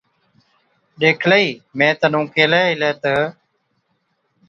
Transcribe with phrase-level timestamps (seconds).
[0.99, 1.47] ڏيکلئِي
[1.77, 3.13] مين تنُون ڪيهلَي هِلَي تہ،